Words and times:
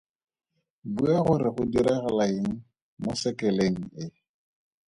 Bua 0.93 1.17
gore 1.25 1.49
go 1.55 1.63
diragala 1.73 2.25
eng 2.37 2.51
mo 3.01 3.11
sekeleng 3.21 3.77
e. 4.03 4.05